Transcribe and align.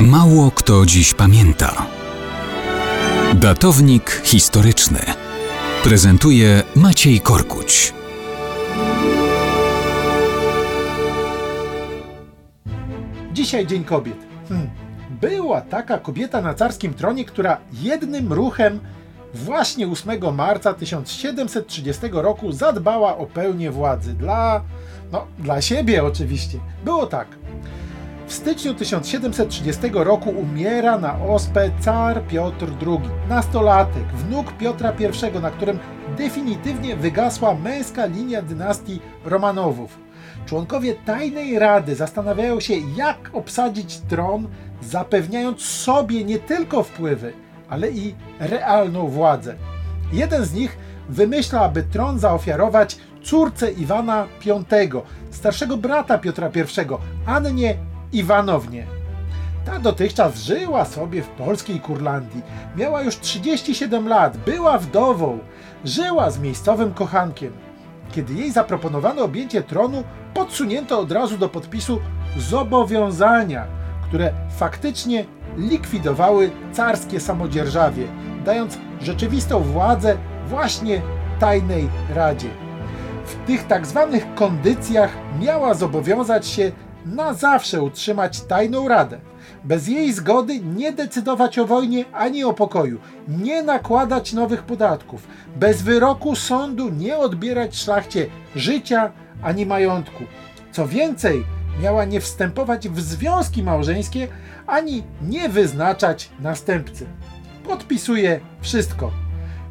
Mało 0.00 0.50
kto 0.50 0.86
dziś 0.86 1.14
pamięta. 1.14 1.86
Datownik 3.34 4.10
historyczny 4.24 4.98
prezentuje 5.84 6.62
Maciej 6.76 7.20
Korkuć. 7.20 7.94
Dzisiaj 13.32 13.66
Dzień 13.66 13.84
Kobiet. 13.84 14.16
Hmm. 14.48 14.70
Była 15.20 15.60
taka 15.60 15.98
kobieta 15.98 16.40
na 16.40 16.54
carskim 16.54 16.94
tronie, 16.94 17.24
która 17.24 17.58
jednym 17.72 18.32
ruchem 18.32 18.80
właśnie 19.34 19.88
8 19.88 20.34
marca 20.34 20.74
1730 20.74 22.02
roku 22.12 22.52
zadbała 22.52 23.16
o 23.16 23.26
pełnię 23.26 23.70
władzy. 23.70 24.14
Dla, 24.14 24.62
no, 25.12 25.26
dla 25.38 25.62
siebie 25.62 26.04
oczywiście. 26.04 26.58
Było 26.84 27.06
tak. 27.06 27.28
W 28.26 28.32
styczniu 28.32 28.74
1730 28.74 29.90
roku 29.92 30.30
umiera 30.30 30.98
na 30.98 31.22
ospę 31.22 31.70
car 31.80 32.22
Piotr 32.22 32.66
II, 32.86 33.10
nastolatek, 33.28 34.06
wnuk 34.06 34.52
Piotra 34.52 34.92
I, 34.92 35.40
na 35.40 35.50
którym 35.50 35.78
definitywnie 36.18 36.96
wygasła 36.96 37.54
męska 37.54 38.06
linia 38.06 38.42
dynastii 38.42 39.00
Romanowów. 39.24 39.98
Członkowie 40.46 40.94
tajnej 40.94 41.58
rady 41.58 41.94
zastanawiają 41.94 42.60
się, 42.60 42.74
jak 42.96 43.30
obsadzić 43.32 43.98
tron, 43.98 44.48
zapewniając 44.82 45.62
sobie 45.62 46.24
nie 46.24 46.38
tylko 46.38 46.82
wpływy, 46.82 47.32
ale 47.68 47.90
i 47.90 48.14
realną 48.40 49.08
władzę. 49.08 49.54
Jeden 50.12 50.44
z 50.44 50.54
nich 50.54 50.78
wymyśla, 51.08 51.60
aby 51.60 51.82
tron 51.82 52.18
zaofiarować 52.18 52.96
córce 53.22 53.72
Iwana 53.72 54.26
V, 54.46 54.64
starszego 55.30 55.76
brata 55.76 56.18
Piotra 56.18 56.48
I, 56.48 56.60
Annie 57.26 57.76
Iwanownie. 58.12 58.86
Ta 59.64 59.78
dotychczas 59.78 60.36
żyła 60.36 60.84
sobie 60.84 61.22
w 61.22 61.28
polskiej 61.28 61.80
Kurlandii. 61.80 62.42
Miała 62.76 63.02
już 63.02 63.18
37 63.18 64.08
lat, 64.08 64.36
była 64.36 64.78
wdową, 64.78 65.38
żyła 65.84 66.30
z 66.30 66.38
miejscowym 66.38 66.94
kochankiem. 66.94 67.52
Kiedy 68.12 68.34
jej 68.34 68.52
zaproponowano 68.52 69.24
objęcie 69.24 69.62
tronu, 69.62 70.04
podsunięto 70.34 71.00
od 71.00 71.12
razu 71.12 71.38
do 71.38 71.48
podpisu 71.48 72.00
zobowiązania, 72.38 73.66
które 74.08 74.32
faktycznie 74.56 75.24
likwidowały 75.56 76.50
carskie 76.72 77.20
samodzierżawie, 77.20 78.06
dając 78.44 78.78
rzeczywistą 79.00 79.60
władzę 79.60 80.16
właśnie 80.46 81.02
tajnej 81.40 81.88
radzie. 82.14 82.48
W 83.26 83.46
tych 83.46 83.66
tak 83.66 83.86
zwanych 83.86 84.34
kondycjach 84.34 85.10
miała 85.40 85.74
zobowiązać 85.74 86.46
się 86.46 86.72
na 87.06 87.34
zawsze 87.34 87.82
utrzymać 87.82 88.40
tajną 88.40 88.88
radę. 88.88 89.20
Bez 89.64 89.88
jej 89.88 90.12
zgody 90.12 90.60
nie 90.60 90.92
decydować 90.92 91.58
o 91.58 91.66
wojnie 91.66 92.04
ani 92.12 92.44
o 92.44 92.52
pokoju, 92.52 92.98
nie 93.28 93.62
nakładać 93.62 94.32
nowych 94.32 94.62
podatków, 94.62 95.26
bez 95.56 95.82
wyroku 95.82 96.36
sądu 96.36 96.88
nie 96.88 97.18
odbierać 97.18 97.76
szlachcie 97.76 98.26
życia 98.56 99.12
ani 99.42 99.66
majątku. 99.66 100.24
Co 100.72 100.88
więcej, 100.88 101.44
miała 101.82 102.04
nie 102.04 102.20
wstępować 102.20 102.88
w 102.88 103.00
związki 103.00 103.62
małżeńskie 103.62 104.28
ani 104.66 105.02
nie 105.22 105.48
wyznaczać 105.48 106.30
następcy. 106.40 107.06
Podpisuje 107.64 108.40
wszystko. 108.60 109.10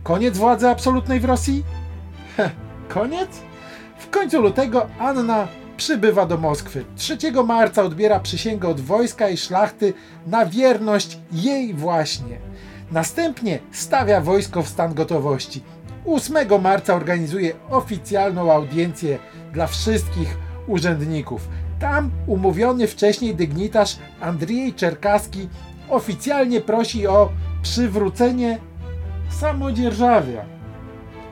Koniec 0.04 0.38
władzy 0.38 0.68
absolutnej 0.70 1.20
w 1.20 1.26
Rosji? 1.26 1.64
Koniec? 2.90 3.30
W 3.98 4.10
końcu 4.10 4.42
lutego 4.42 4.88
Anna 5.00 5.48
przybywa 5.78 6.26
do 6.26 6.38
Moskwy. 6.38 6.86
3 6.96 7.18
marca 7.48 7.84
odbiera 7.84 8.20
przysięgę 8.20 8.68
od 8.68 8.82
wojska 8.82 9.30
i 9.30 9.38
szlachty 9.38 9.94
na 10.28 10.46
wierność 10.46 11.20
jej 11.32 11.74
właśnie. 11.74 12.38
Następnie 12.92 13.60
stawia 13.72 14.22
wojsko 14.22 14.64
w 14.64 14.70
stan 14.70 14.94
gotowości. 14.94 15.64
8 16.06 16.62
marca 16.62 16.96
organizuje 16.96 17.54
oficjalną 17.70 18.52
audiencję 18.52 19.20
dla 19.54 19.68
wszystkich 19.68 20.38
urzędników. 20.68 21.48
Tam 21.80 22.12
umówiony 22.28 22.88
wcześniej 22.88 23.36
dygnitarz 23.36 23.98
Andrzej 24.22 24.74
Czerkaski 24.74 25.50
oficjalnie 25.90 26.62
prosi 26.62 27.08
o 27.08 27.30
przywrócenie 27.62 28.60
samodzierżawia. 29.30 30.46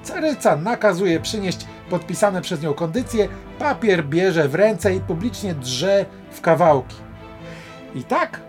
Caryca 0.03 0.55
nakazuje 0.55 1.19
przynieść 1.19 1.65
podpisane 1.89 2.41
przez 2.41 2.61
nią 2.61 2.73
kondycje, 2.73 3.27
papier 3.59 4.05
bierze 4.05 4.47
w 4.47 4.55
ręce 4.55 4.95
i 4.95 4.99
publicznie 4.99 5.55
drze 5.55 6.05
w 6.31 6.41
kawałki. 6.41 6.95
I 7.95 8.03
tak 8.03 8.41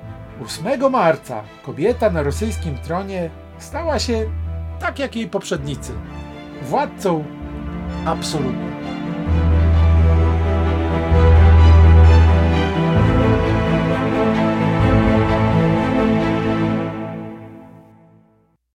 8 0.45 0.91
marca 0.91 1.43
kobieta 1.63 2.11
na 2.11 2.23
rosyjskim 2.23 2.79
tronie 2.79 3.31
stała 3.59 3.99
się 3.99 4.31
tak 4.81 4.99
jak 4.99 5.17
jej 5.17 5.29
poprzednicy 5.29 5.93
władcą 6.63 7.25
absolutnym. 8.07 8.74